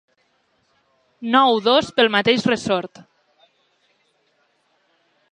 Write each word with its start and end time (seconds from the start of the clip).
Nou 1.33 1.51
dos 1.67 1.89
pel 1.99 2.09
mateix 2.15 2.45
ressort. 2.51 3.01